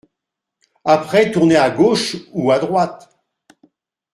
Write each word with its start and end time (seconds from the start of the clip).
Après 0.83 1.29
tournez 1.29 1.57
à 1.57 1.69
gauche 1.69 2.17
ou 2.31 2.49
à 2.51 2.57
droite! 2.57 3.07